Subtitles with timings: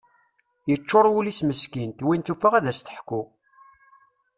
[0.69, 3.21] Yeččur wul-is meskint, win tufa ad as-teḥku.